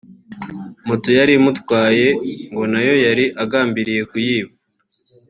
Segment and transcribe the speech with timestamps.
[0.87, 2.07] Moto yari imutwaye
[2.51, 4.51] ngo na yo yari agambiriye kuyiba